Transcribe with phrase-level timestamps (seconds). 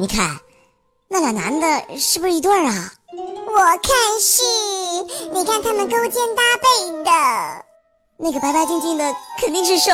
[0.00, 0.34] 你看，
[1.08, 2.90] 那俩男的是不是一对儿啊？
[3.48, 4.42] 我看是，
[5.30, 7.64] 你看他们勾肩搭背的。
[8.16, 9.92] 那个白白净净的肯定是瘦，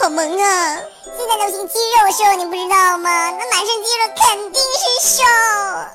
[0.00, 0.76] 好萌啊！
[1.04, 3.30] 现在流行肌肉瘦，你不知道吗？
[3.30, 5.22] 那满身肌肉肯定是瘦。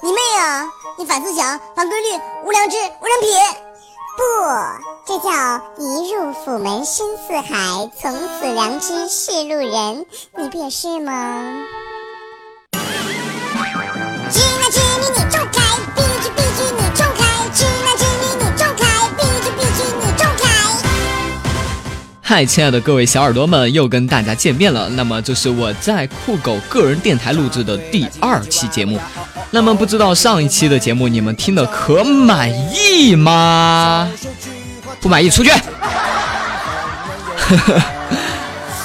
[0.03, 0.69] 你妹啊！
[0.99, 3.39] 你反思想，反规律，无良知，无人品。
[4.17, 4.23] 不，
[5.07, 5.31] 这叫
[5.79, 10.05] 一入府门深似海，从此良知是路人。
[10.35, 11.43] 你不也是吗？
[22.29, 24.89] 嗨，亲爱的各位小耳朵们，又跟大家见面了。
[24.89, 28.99] 那么这是我在酷狗个人电台录制的第二期节目。
[29.49, 34.11] 那么不知道上一期的节目你们听的可满意吗？
[34.99, 35.49] 不满意出去。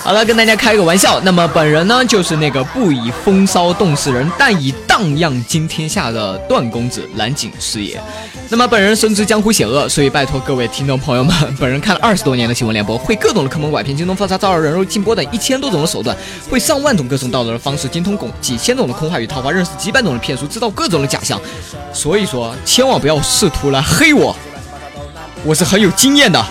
[0.05, 1.21] 好了，跟大家开个玩笑。
[1.21, 8.03] 那么本人呢，就是那个不以风骚动世人，但以荡漾惊天下的段公子蓝景师爷。
[8.49, 16.17] 那么本人深知江湖险恶，所以拜托各位听众朋友们，本人看了二十多年的新闻联播，会各种的坑蒙拐骗、精通封杀、招摇人肉、禁播等一千多种的手段，
[16.51, 21.41] 会上万种各种道德的方式，精通拱几千种的空话与套话，认识几百种的骗术，制造各种的假象。
[21.93, 24.35] 所以说，千万不要试图来黑我，
[25.45, 26.45] 我是很有经验的。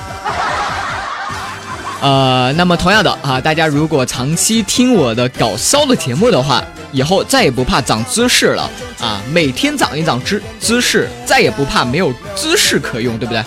[2.02, 8.68] 呃，那么同样的啊，大家如果长期听我的搞笑的节目的话，以后再也不怕长知识了
[9.00, 9.22] 啊！
[9.32, 13.44] 每天长一长知知识，再也不怕没有知识可用，对不对？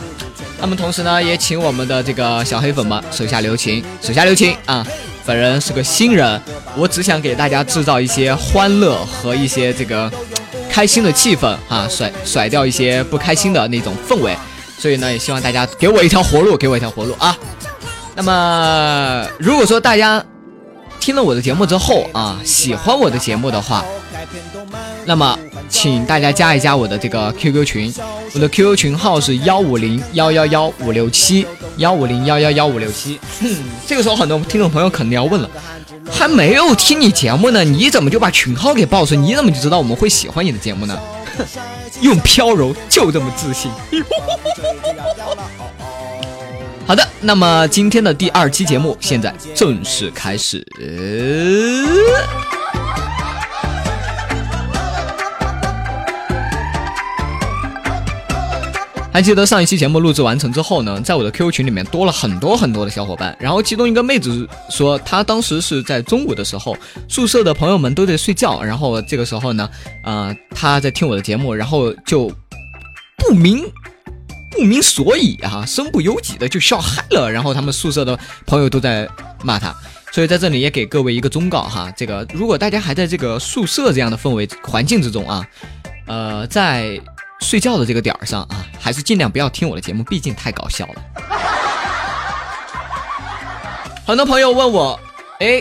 [0.60, 4.86] 那么同时呢，也请我们的这个小黑粉们手下留情，手下留情啊！
[5.26, 6.40] 本人是个新人，
[6.76, 10.08] 我只想给大家制造一些欢乐和一些这个
[10.70, 14.36] 开心的气氛啊，甩甩掉一些不开心的那种氛围。
[14.78, 17.36] 所以呢，也希望大家给我一条活路，给我一条活路啊！
[18.16, 20.24] 那么，如果说大家
[21.00, 23.84] 听了我的节目之后啊，喜欢我的节目的话，
[25.04, 25.36] 那么
[25.68, 27.94] 请大家加一加我的这个 QQ 群，
[28.34, 31.46] 我的 QQ 群号是幺五零幺幺幺五六七
[31.78, 33.18] 幺五零幺幺幺五六七。
[33.86, 35.50] 这个时候，很多听众朋友肯定要问了，
[36.10, 39.14] 还没有听你节目呢，你怎么就把群号给报出？
[39.14, 40.98] 你怎么就知道我们会喜欢你的节目呢？
[42.00, 43.70] 用飘柔就这么自信。
[46.86, 50.64] 好的，那么今天的第二期节目现在正式开始。
[59.10, 66.76] 还记得上一期节目录制完成之后呢，在我的 QQ 群里面多了很多很多的小伙伴，然后其中一个妹子说，她当时是在中午的时候，
[67.08, 69.70] 宿舍的朋友们都在睡觉，然后这个时候呢，
[70.02, 72.30] 啊，她在听我的节目，然后就
[73.16, 73.64] 不明。
[74.56, 79.08] 不明所以啊，身不由己的就笑嗨了，然后他们宿舍的朋友都在
[79.42, 79.74] 骂他，
[80.12, 85.46] 所以在这里也给各位一个忠告哈，这个如果大家还在这个宿舍这样的氛围环境之中啊，
[86.06, 87.00] 呃，在
[87.40, 91.02] 睡觉的这个点儿上啊，还是尽量不要听我的节目，毕竟太搞笑了。
[94.06, 94.98] 很多朋友问我，
[95.40, 95.60] 哎，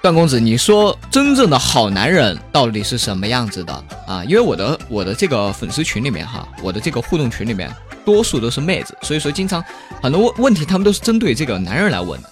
[0.00, 3.72] 段公子，你说真正的好男人到底是什么样子的
[4.06, 4.22] 啊？
[4.24, 7.68] 因为我的我的这个粉丝群里面哈，我的这个互动群里面。
[8.08, 9.62] 多数都是妹子，所以说经常
[10.00, 12.30] 很多问问题，他们都是针对这个男人来问的。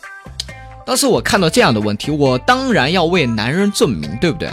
[0.86, 4.50] 当时我看到这样的问题，我当然要为男人证明，对不对？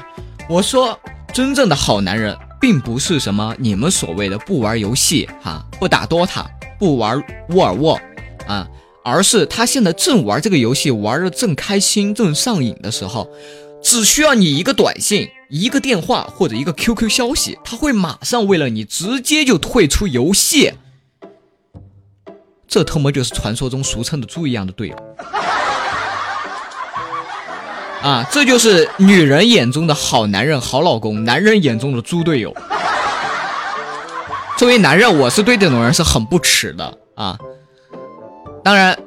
[0.50, 1.00] 我说，
[1.34, 6.44] 真正的好男人，并不是什么你们所谓的不玩游戏哈，不打 DOTA，
[6.78, 7.98] 不玩沃尔沃
[8.46, 8.68] 啊，
[9.06, 13.30] 而是他现在正玩这个游戏，玩的正开心、正上瘾的时候，
[13.82, 20.74] 只需要你一个短信、一个电话或者一个 QQ 消息，他会马上为了你直接就退出游戏。
[22.74, 24.96] 这特么就是传说中俗称的猪一样的队友
[28.02, 28.26] 啊！
[28.32, 32.52] 这就是女人眼中的好男人、好老公，男人眼中的猪队友。
[34.58, 37.38] 作为男人，我是对这种人是很不耻的啊！
[38.64, 38.98] 当然，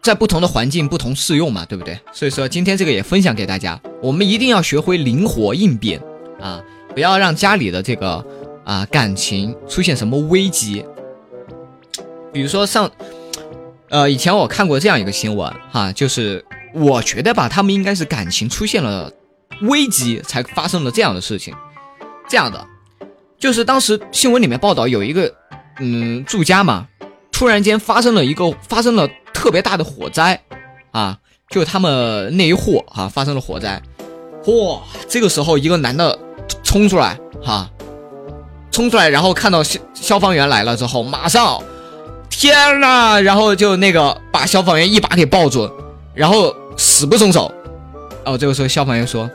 [0.00, 2.00] 在不同的环境不同适用嘛，对不对？
[2.14, 6.00] 所以说今天这个也分享给大家，我们一定要学会灵活应变
[6.40, 6.62] 啊！
[6.94, 8.24] 不要让家里的这个
[8.64, 10.82] 啊感情出现什么危机。
[12.32, 12.90] 比如说上，
[13.88, 16.44] 呃，以前我看过这样一个新闻哈，就是
[16.74, 19.10] 我觉得吧，他们应该是感情出现了
[19.62, 21.54] 危机，才发生了这样的事情。
[22.28, 22.66] 这样的，
[23.38, 25.34] 就是当时新闻里面报道有一个
[25.80, 26.86] 嗯住家嘛，
[27.32, 30.38] 突然间发生了一个发生了特别大的火灾
[30.90, 33.80] 啊，就他们那一户哈发生了火灾，
[34.44, 34.78] 嚯，
[35.08, 36.18] 这个时候一个男的
[36.62, 37.70] 冲出来哈，
[38.70, 41.58] 冲出来，然后看到消消防员来了之后，马上。
[42.30, 43.20] 天呐！
[43.20, 45.70] 然后就那个把消防员一把给抱住，
[46.14, 47.52] 然后死不松手。
[48.24, 49.28] 哦，这个时候消防员说：“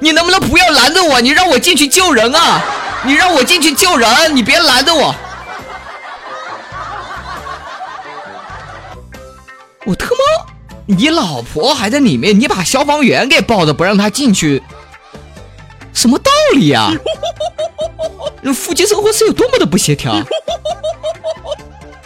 [0.00, 1.20] 你能不能不要拦着我？
[1.20, 2.62] 你让我进去救人啊！
[3.04, 5.14] 你让我进去救人，你别拦着我。
[9.84, 10.46] 我他妈，
[10.86, 14.62] 你老婆还在里面，你把消防员给抱着不让他进去，
[15.92, 16.90] 什么道理呀？
[18.54, 20.14] 夫妻生活是有多么的不协调，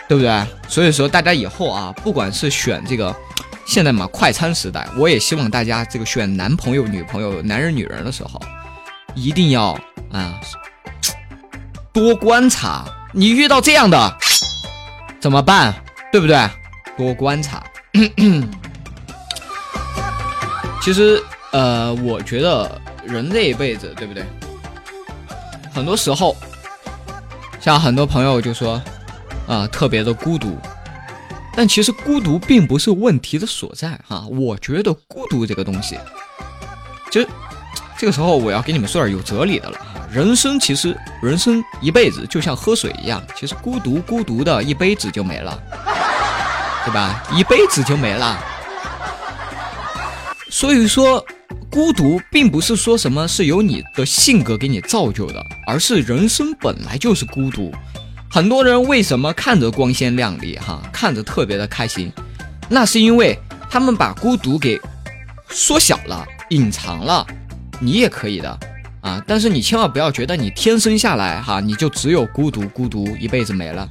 [0.09, 0.47] 对不对？
[0.69, 3.15] 所以说大家以后啊，不管是选这个。
[3.65, 8.39] 现在嘛，快餐时代，我也希望大家这个选男朋友、女朋友、男人、女人的时候，
[9.15, 9.79] 一定要
[10.11, 10.39] 啊
[11.93, 12.85] 多观察。
[13.13, 14.17] 你遇到这样的
[15.21, 15.73] 怎么办？
[16.11, 16.37] 对不对？
[16.99, 17.63] 多观察。
[20.83, 21.23] 其实，
[21.53, 22.69] 呃，我觉得
[23.05, 24.25] 人这一辈子，对不对？
[25.73, 26.37] 很多时候，
[27.61, 28.83] 像很多朋友就说，
[29.53, 30.57] 啊，特别的孤独。
[31.55, 35.99] 但其实孤独并不是问题的所在哈，我觉得孤独这个东西，
[37.11, 37.29] 其实
[37.99, 40.01] 这个时候我要给你们说点有哲理的了哈。
[40.11, 45.63] 人生其实人生一辈子就像喝水一样，其实孤独孤独的一杯子就没了，
[46.87, 47.23] 对吧？
[47.37, 48.43] 一杯子就没了。
[50.49, 51.23] 所以说，
[51.71, 57.71] 孤独并不是说什么是由你的性格给你造就的，而是人生本来就是孤独。
[58.33, 62.11] 很多人为什么看着光鲜亮丽，哈，看着特别的开心，
[62.67, 63.39] 那是因为
[63.69, 64.81] 他们把孤独给
[65.51, 67.27] 缩小了、隐藏了。
[67.79, 68.59] 你也可以的，
[69.03, 73.87] 啊，但是你千万不要觉得你天生下来，哈，你就只有孤独，孤独一辈子没了，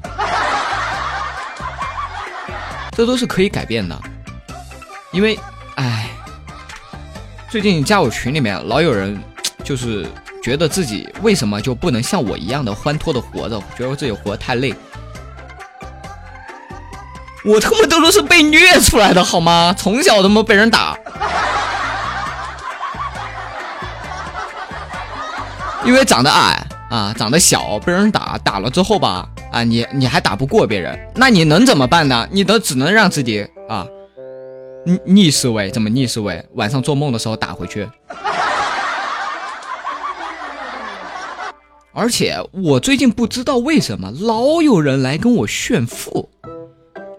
[2.93, 3.95] 这都是可以改变的。
[5.11, 5.37] 因为，
[5.75, 6.09] 哎，
[7.47, 9.21] 最近加我群里面老有人
[9.63, 10.07] 就是。
[10.41, 13.61] 觉得自己为什么就不能像我一样的欢脱的活着？
[13.77, 14.73] 觉得自己活得太累。
[17.43, 19.73] 我他妈都是被虐出来的，好吗？
[19.77, 20.97] 从小他妈被人打，
[25.83, 32.27] 因为长得矮啊，长得小，被人打，打了之后吧，啊，你你还打不过别人，那你能怎么办呢？
[32.31, 33.87] 你都只能让自己啊
[34.85, 36.45] 逆逆思维，怎么逆思维？
[36.53, 37.89] 晚上做梦的时候打回去。
[41.93, 46.29] 而且我最近不知道为什么老有人来跟我炫富，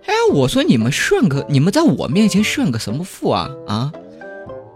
[0.06, 3.92] 哎，我说你们炫个，你们在我面前炫个什么富啊啊！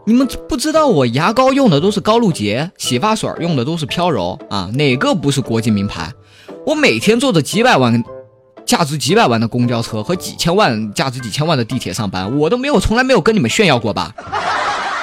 [0.04, 6.12] 你们不知道我牙膏用的都是高露洁，洗发水用的都是飘柔啊，哪个不是国际名牌？
[6.66, 8.04] 我每天坐着几百万、
[8.66, 14.14] 价值几百万的公交车和几千万、价值几千万的地铁上班，我都没有从来没有跟你们炫耀过吧？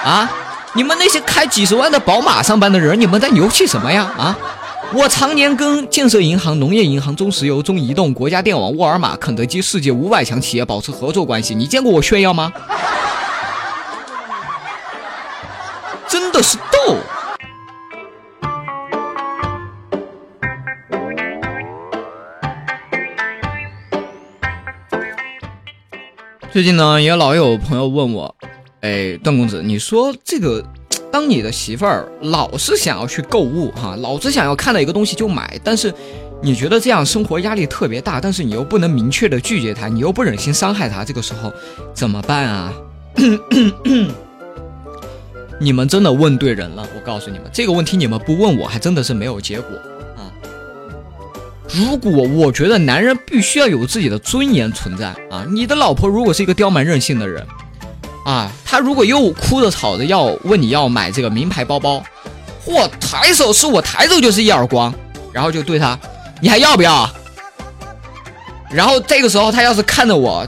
[0.06, 0.31] 啊！
[0.75, 4.04] 你们那些开几十万的宝马上班的人，你们在牛气什么呀？
[4.18, 4.38] 啊！
[4.91, 12.51] 我常年跟建设银行、农业银行、中石油、中移动、国家电网、沃尔玛、肯德基世界五百强企业保持合作关系，你见过我炫耀吗？
[16.07, 16.97] 真的是逗。
[26.51, 28.35] 最近呢，也老有朋友问我，
[28.81, 30.63] 哎，段公子，你说这个。
[31.13, 35.94] 当你的媳妇儿老是想要去购物哈，老是想要看到一个东西就买，但是
[36.42, 41.54] 你觉得这样生活压力特别大，但是你又不能明确的拒绝她，你又不忍心伤害她，这个时候
[41.94, 42.74] 怎么办啊？
[45.62, 49.77] 你们真的问对人了，我告诉你们，这个问题你们不问我还真的是没有结果
[50.18, 50.33] 啊。
[51.69, 57.45] 如果我觉得男人必须要有自己的尊严存在啊，你的老婆如果是一个刁蛮任性的人。
[58.25, 62.01] 啊，他如果又哭着吵着要问你要买这个名牌包包，
[62.65, 64.94] 嚯，抬手是我抬手就是一耳光，
[65.33, 65.99] 然后就对他，
[66.39, 67.09] 你还要不要？
[68.71, 70.47] 然后这个时候他要是看着我，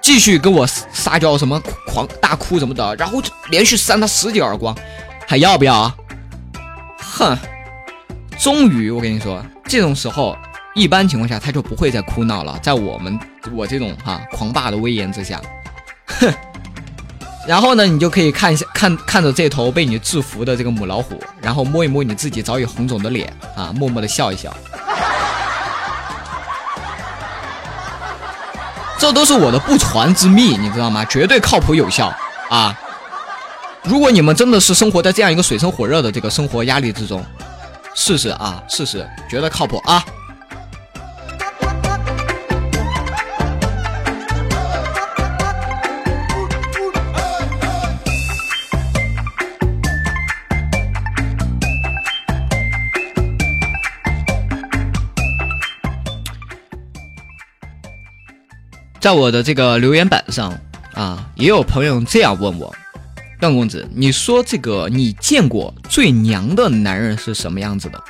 [0.00, 3.20] 继续跟我撒娇什么狂大哭什么的，然后
[3.50, 4.72] 连续扇他十几耳光，
[5.26, 5.92] 还要不要？
[6.98, 7.36] 哼，
[8.38, 10.36] 终于我跟你说，这种时候
[10.72, 13.18] 一般情况下他就不会再哭闹了，在我们
[13.52, 15.42] 我这种哈狂霸的威严之下，
[16.06, 16.32] 哼。
[17.48, 24.54] 然后呢，你就可以看一下，看看着这头被你制服的这个母老虎，然后摸一摸你自己早已红肿的脸啊，默默的笑一笑。
[28.98, 31.02] 这都是我的不传之秘，你知道吗？
[31.06, 32.14] 绝对靠谱有效
[32.50, 32.78] 啊！
[33.82, 37.24] 如果你们真的是生活在这样一个水深火热的这个生活压力之中，
[37.94, 40.04] 试试啊，试试，觉得靠谱啊！
[59.08, 60.52] 在我的这个留言板上
[60.92, 62.76] 啊，也有朋友这样问我，
[63.40, 68.04] 段公子，你说这个你见过最娘的男人是什么样子的？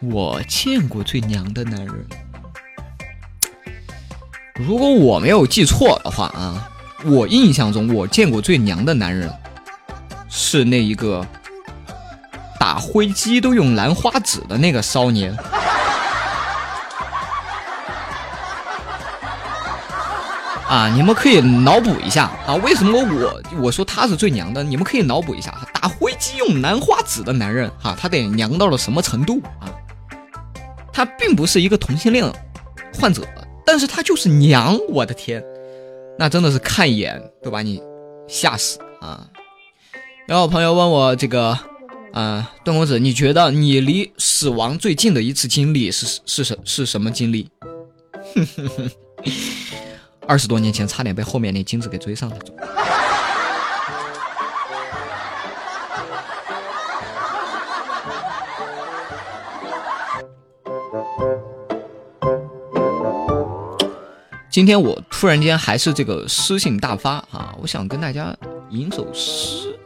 [0.00, 1.94] 我见过最娘的男人，
[4.54, 6.66] 如果我没有记错的话啊，
[7.04, 9.30] 我印象中我见过最娘的男人
[10.30, 11.26] 是那一个
[12.58, 15.36] 打灰机都用兰花指的那个少年。
[20.74, 24.60] 啊，你们可以脑补一下啊，为什么我我说他是最娘的？
[24.60, 29.70] 你们可以脑补一下，打灰机用兰花指的男人哈，他得娘到了什么程度啊？
[30.92, 32.28] 他并不是一个同性恋
[32.98, 33.24] 患者，
[33.64, 35.40] 但是他就是娘，我的天，
[36.18, 37.80] 那真的是看一眼都把你
[38.26, 39.28] 吓死啊！
[40.26, 41.56] 然后朋友问我这个，
[42.12, 47.48] 啊，段公子，你觉得你离死亡最近的一次经历是是什是什么经历？
[50.26, 52.36] 二十多年前，差点被后面那金子给追上了。
[64.50, 67.52] 今天我突然间还是这个诗性大发啊！
[67.60, 68.32] 我想跟大家
[68.70, 69.76] 吟首诗，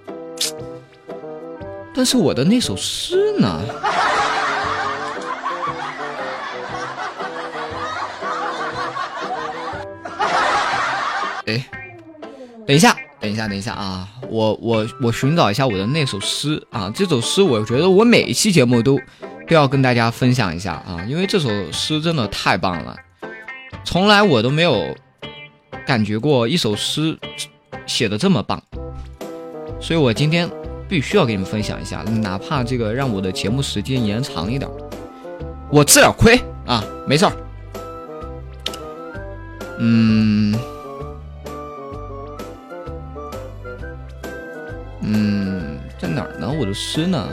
[1.94, 3.60] 但是我的那首诗呢？
[11.48, 11.64] 哎，
[12.66, 14.06] 等一下，等一下，等一下啊！
[14.28, 16.92] 我我我寻找一下我的那首诗啊！
[16.94, 19.00] 这首诗我觉得我每一期节目都
[19.48, 22.94] 都要跟大家分享一下啊，因为这首诗真的太棒了。
[23.82, 24.94] 从来我都没有
[25.86, 27.18] 感觉过一首诗
[27.86, 28.62] 写的这么棒，
[29.80, 30.46] 所以我今天
[30.86, 34.70] 必须要给你们分享一下，哪怕这个让我的节目时间延长一点，
[35.70, 37.32] 我吃点亏啊，没事儿。
[39.80, 40.52] 嗯，
[45.10, 46.46] 嗯，在哪儿呢？
[46.50, 47.26] 我的诗呢？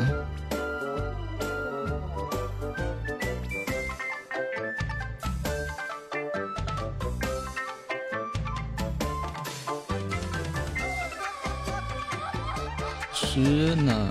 [13.13, 14.07] 诗呢？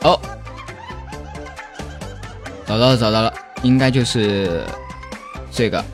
[0.00, 0.18] 哦，
[2.66, 4.64] 找到了，找到了，应该就是
[5.52, 5.84] 这个。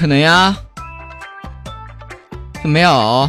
[0.00, 0.56] 可能呀，
[2.64, 3.28] 没有。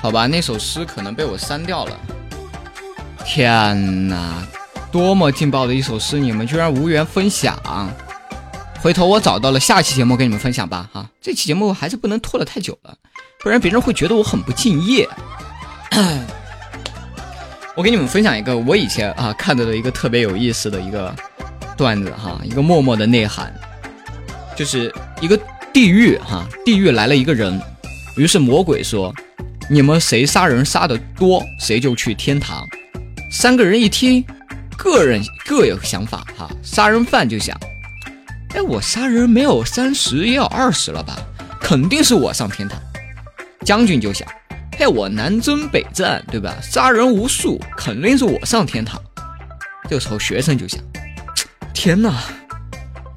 [0.00, 1.98] 好吧，那首诗可能被我删掉了。
[3.24, 4.46] 天哪，
[4.92, 7.58] 多么劲爆的一首诗，你们居然无缘分享！
[8.80, 10.88] 回头我找到了，下期节目跟你们分享吧。
[10.92, 12.94] 哈，这期节目还是不能拖得太久了，
[13.40, 15.08] 不然别人会觉得我很不敬业。
[17.76, 21.14] 我给你们分享一个我以前啊看到的一个特别有意思的一个
[21.76, 23.52] 段子哈，一个默默的内涵，
[24.56, 25.38] 就是一个
[25.72, 27.60] 地狱哈，地狱来了一个人，
[28.16, 29.14] 于是魔鬼说。
[29.72, 32.66] 你们谁杀人杀的多，谁就去天堂。
[33.30, 34.24] 三个人一听，
[34.76, 36.50] 个人各有想法哈。
[36.60, 37.56] 杀人犯就想，
[38.52, 41.16] 哎，我杀人没有三十也有二十了吧，
[41.60, 42.82] 肯定是我上天堂。
[43.64, 44.26] 将军就想，
[44.80, 46.56] 嘿，我南征北战，对吧？
[46.62, 48.98] 杀人无数，肯定是我上天堂。
[49.86, 50.80] 这个时候学生就想，
[51.74, 52.14] 天哪，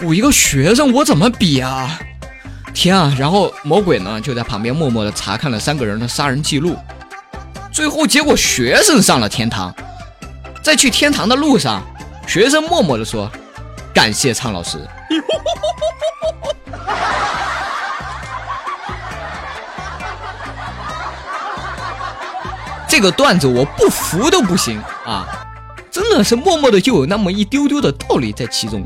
[0.02, 1.98] 我一个学生，我怎么比啊？
[2.74, 3.16] 天啊！
[3.18, 6.76] 然后魔鬼呢就在旁边默默的查看了三个人的杀人记录，
[7.72, 9.74] 最后结果学生上了天堂。
[10.62, 11.82] 在去天堂的路上，
[12.28, 13.32] 学生默默的说
[13.96, 14.78] ：“感谢苍老师。
[22.96, 25.26] ”这个段子我不服都不行啊！
[25.90, 28.86] 真的是默默的就有那么一丢丢的道理在其中。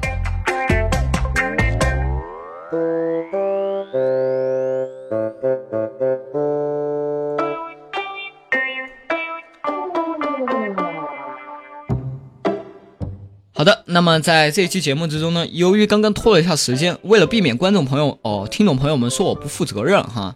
[13.53, 20.33] 好的，那么在这期节目之中呢，由于刚刚拖了一下时间，为了避免观众朋友哦、听众朋友们说我不负责任哈，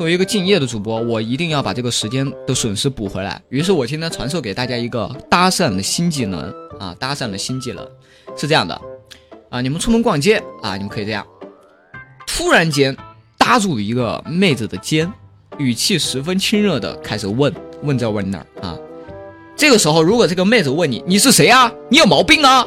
[0.00, 3.38] 作为一个敬业的主播，我一定要把这个时间的损失补回来。
[3.50, 6.40] 于是我今天传授给大家一个搭讪的新技能
[6.78, 7.86] 啊，搭讪的新技能
[8.34, 8.80] 是这样的
[9.50, 11.26] 啊，你们出门逛街啊，你们可以这样，
[12.26, 12.96] 突然间
[13.36, 15.06] 搭住一个妹子的肩，
[15.58, 18.74] 语气十分亲热的开始问问这问那啊。
[19.54, 21.70] 这个时候，如果这个妹子问你你是谁啊？
[21.90, 22.66] 你有毛病啊？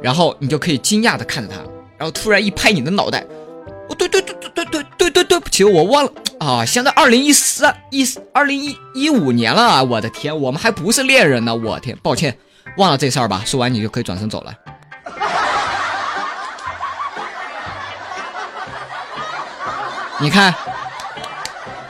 [0.00, 1.56] 然后你就可以惊讶的看着她，
[1.98, 3.26] 然后突然一拍你的脑袋，
[3.88, 6.64] 哦，对对对对对对对对，对不起，我忘了啊！
[6.64, 9.82] 现在二零一三一二零一一五年了啊！
[9.82, 11.54] 我的天，我们还不是恋人呢！
[11.54, 12.36] 我天，抱歉，
[12.78, 13.42] 忘了这事儿吧。
[13.46, 14.52] 说完你就可以转身走了。
[20.18, 20.52] 你看，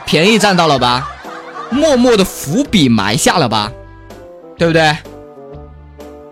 [0.04, 1.10] 便宜占到了吧？
[1.70, 3.72] 默默的伏笔埋下了吧？
[4.58, 4.96] 对不对？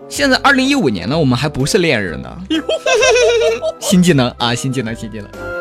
[0.07, 2.37] 现在二零一五年了，我们还不是恋人呢。
[3.81, 5.54] 新技能啊，新技能，新技能。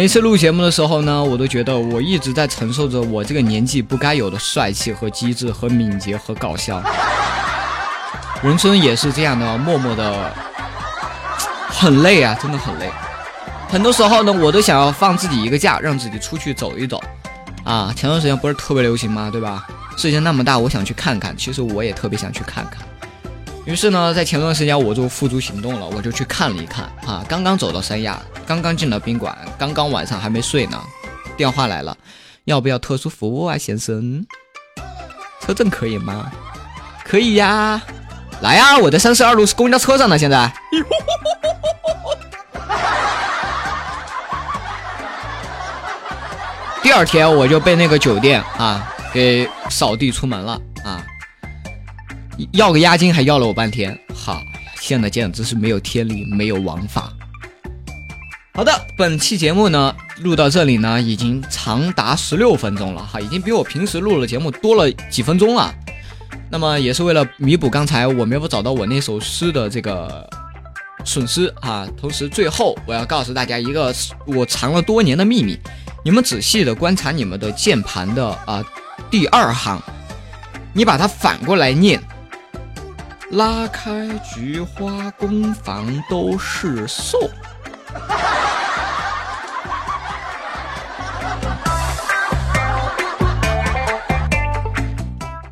[0.00, 6.82] 每次录节目的时候呢，我都觉得我一直在承受着我这个年纪不该有的帅气和机智和敏捷和搞笑。
[8.42, 10.32] 人生也是这样的，默默的
[11.68, 12.90] 很累啊，真的很累。
[13.68, 16.98] 很多时候呢，我都想要放自己一个假，让自己出去走一走。
[17.62, 19.28] 啊，前段时间不是特别流行吗？
[19.30, 19.66] 对吧？
[19.98, 21.36] 世界那么大，我想去看看。
[21.36, 22.78] 其实我也特别想去看看。
[23.70, 27.24] 于是呢，在前段时间我就付诸行动了，我就去看了一看啊。
[27.28, 30.82] 刚刚走到三亚，刚刚进了宾馆，刚刚晚上还没睡呢，
[31.36, 31.96] 电话来了，
[32.46, 34.26] 要不要特殊服务啊，先生？
[35.40, 36.32] 车证可以吗？
[37.04, 37.80] 可以呀，
[38.40, 40.52] 来呀，我在三十二路是公交车上呢，现在。
[46.82, 50.60] 第二天我就被那个酒店啊给扫地出门了。
[52.52, 54.42] 要个押金还要了我半天，好，
[54.80, 57.12] 现在简直是没有天理，没有王法。
[58.52, 65.72] 好的，本期节目呢录到这里呢，已经长达十六分钟了哈，已经比我平时录的节目多了几分钟了。
[66.50, 70.28] 那么也是为了弥补刚才我没有找到我那首诗的这个
[71.04, 71.86] 损失啊。
[71.96, 73.94] 同时，最后我要告诉大家一个
[74.26, 75.58] 我藏了多年的秘密，
[76.04, 78.62] 你们仔细的观察你们的键盘的啊
[79.10, 79.80] 第二行，
[80.74, 82.02] 你把它反过来念。
[83.30, 87.18] 拉开菊花工房都是瘦。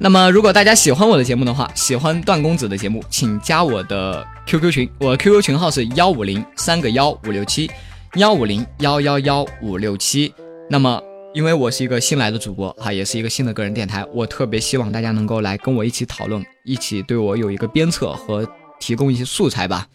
[0.01, 7.71] 那么，如果大家喜欢我的节目的话，喜欢段公子的节目，请加我的 QQ 群，我 QQ 群号是幺五零三个幺五六七
[8.15, 10.35] 幺五零幺幺幺五六七。
[10.69, 11.08] 那么。
[11.35, 18.47] 因为我是一个新来的主播哈，也是一个新的个人电台，我特别希望大家能够来跟我一起讨论，一起对我有一个鞭策和
[18.81, 19.87] 提供一些素材吧。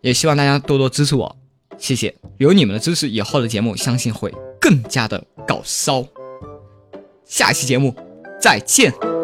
[0.00, 1.36] 也希望大家多多支持我，
[1.76, 2.14] 谢谢。
[2.38, 6.06] 有你们的支持，以后的节目相信会更加的搞骚。
[7.24, 7.94] 下期节目
[8.40, 9.19] 再见。